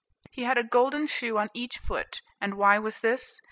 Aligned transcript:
He 0.31 0.41
had 0.45 0.57
a 0.57 0.63
golden 0.63 1.05
shoe 1.05 1.37
on 1.37 1.49
each 1.53 1.77
foot, 1.77 2.23
and 2.41 2.55
why 2.57 2.79
was 2.79 3.01
this? 3.01 3.39